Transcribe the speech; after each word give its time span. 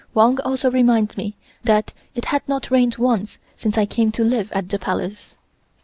Wang 0.15 0.39
also 0.41 0.71
reminded 0.71 1.15
me 1.15 1.35
that 1.63 1.93
it 2.15 2.25
had 2.25 2.41
not 2.49 2.71
rained 2.71 2.95
once 2.97 3.37
since 3.55 3.77
I 3.77 3.85
came 3.85 4.11
to 4.13 4.23
live 4.23 4.51
at 4.51 4.67
the 4.67 4.79
Palace. 4.79 5.35